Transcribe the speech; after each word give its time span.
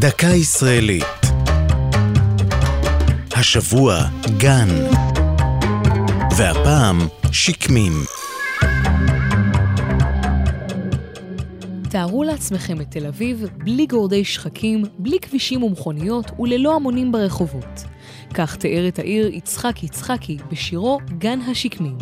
דקה 0.00 0.26
ישראלית. 0.26 1.04
השבוע 3.32 4.04
גן. 4.38 4.68
והפעם 6.36 6.98
שקמים. 7.32 7.92
תארו 11.90 12.24
לעצמכם 12.24 12.80
את 12.80 12.90
תל 12.90 13.06
אביב 13.06 13.46
בלי 13.56 13.86
גורדי 13.86 14.24
שחקים, 14.24 14.82
בלי 14.98 15.18
כבישים 15.20 15.62
ומכוניות 15.62 16.30
וללא 16.38 16.76
המונים 16.76 17.12
ברחובות. 17.12 17.84
כך 18.34 18.56
תיאר 18.56 18.88
את 18.88 18.98
העיר 18.98 19.34
יצחק 19.34 19.82
יצחקי 19.82 20.36
בשירו 20.50 20.98
גן 21.18 21.40
השקמים. 21.40 21.98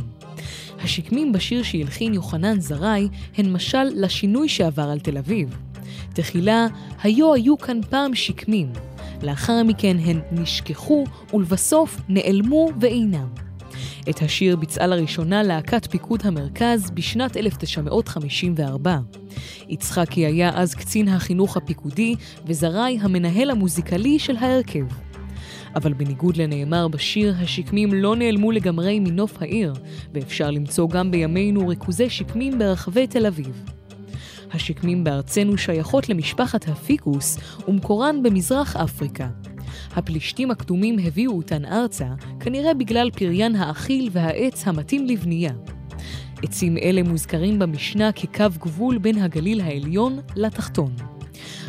השקמים 0.82 1.32
בשיר 1.32 1.62
שהלחין 1.62 2.14
יוחנן 2.14 2.60
זרעי 2.60 3.08
הן 3.36 3.52
משל 3.52 3.84
לשינוי 3.94 4.48
שעבר 4.48 4.90
על 4.90 5.00
תל 5.00 5.18
אביב. 5.18 5.65
תחילה, 6.12 6.66
היו 7.02 7.34
היו 7.34 7.58
כאן 7.58 7.80
פעם 7.90 8.14
שקמים, 8.14 8.72
לאחר 9.22 9.62
מכן 9.62 9.96
הן 10.04 10.20
נשכחו 10.32 11.04
ולבסוף 11.34 12.00
נעלמו 12.08 12.68
ואינם. 12.80 13.46
את 14.10 14.22
השיר 14.22 14.56
ביצעה 14.56 14.86
לראשונה 14.86 15.42
להקת 15.42 15.86
פיקוד 15.86 16.20
המרכז 16.24 16.90
בשנת 16.90 17.36
1954. 17.36 18.98
יצחקי 19.68 20.26
היה 20.26 20.50
אז 20.54 20.74
קצין 20.74 21.08
החינוך 21.08 21.56
הפיקודי 21.56 22.14
וזרעי 22.46 22.98
המנהל 23.00 23.50
המוזיקלי 23.50 24.18
של 24.18 24.36
ההרכב. 24.36 24.84
אבל 25.74 25.92
בניגוד 25.92 26.36
לנאמר 26.36 26.88
בשיר, 26.88 27.34
השקמים 27.40 27.94
לא 27.94 28.16
נעלמו 28.16 28.52
לגמרי 28.52 29.00
מנוף 29.00 29.42
העיר, 29.42 29.72
ואפשר 30.14 30.50
למצוא 30.50 30.88
גם 30.88 31.10
בימינו 31.10 31.68
ריכוזי 31.68 32.10
שקמים 32.10 32.58
ברחבי 32.58 33.06
תל 33.06 33.26
אביב. 33.26 33.75
השקמים 34.52 35.04
בארצנו 35.04 35.58
שייכות 35.58 36.08
למשפחת 36.08 36.68
הפיקוס 36.68 37.38
ומקורן 37.68 38.22
במזרח 38.22 38.76
אפריקה. 38.76 39.28
הפלישתים 39.96 40.50
הקדומים 40.50 40.96
הביאו 40.98 41.36
אותן 41.36 41.64
ארצה, 41.64 42.08
כנראה 42.40 42.74
בגלל 42.74 43.10
פריין 43.10 43.56
האכיל 43.56 44.08
והעץ 44.12 44.68
המתאים 44.68 45.06
לבנייה. 45.06 45.52
עצים 46.42 46.76
אלה 46.76 47.02
מוזכרים 47.02 47.58
במשנה 47.58 48.12
כקו 48.12 48.44
גבול 48.58 48.98
בין 48.98 49.18
הגליל 49.18 49.60
העליון 49.60 50.18
לתחתון. 50.36 50.92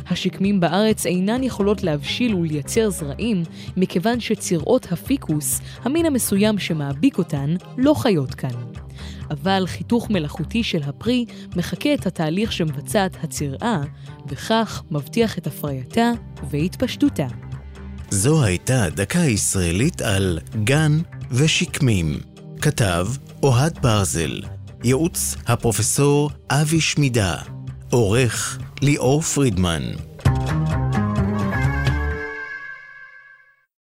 השקמים 0.10 0.60
בארץ 0.60 1.06
אינן 1.06 1.44
יכולות 1.44 1.84
להבשיל 1.84 2.36
ולייצר 2.36 2.90
זרעים, 2.90 3.44
מכיוון 3.78 4.20
שצירעות 4.20 4.88
הפיקוס, 4.92 5.62
המין 5.84 6.06
המסוים 6.06 6.60
שמעביק 6.60 7.18
אותן, 7.18 7.56
לא 7.78 7.94
חיות 7.94 8.36
כאן. 8.36 8.87
אבל 9.32 9.64
חיתוך 9.68 10.10
מלאכותי 10.10 10.64
של 10.64 10.84
הפרי 10.84 11.26
מחקה 11.56 11.94
את 11.94 12.06
התהליך 12.06 12.52
שמבצעת 12.52 13.18
הצירעה, 13.24 13.82
וכך 14.28 14.84
מבטיח 14.92 15.38
את 15.38 15.48
הפרייתה 15.48 16.12
והתפשטותה. 16.50 17.28
זו 18.10 18.44
הייתה 18.44 18.90
דקה 18.90 19.20
ישראלית 19.20 20.02
על 20.02 20.40
גן 20.64 21.00
ושקמים. 21.32 22.20
כתב 22.62 23.08
אוהד 23.44 23.80
ברזל, 23.82 24.42
ייעוץ 24.84 25.36
הפרופסור 25.48 26.30
אבי 26.50 26.82
שמידה, 26.82 27.36
עורך 27.90 28.60
ליאור 28.82 29.22
פרידמן. 29.22 29.84